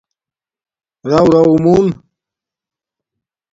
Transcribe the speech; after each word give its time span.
رݸرݸ 1.09 1.41
مُون 1.63 1.87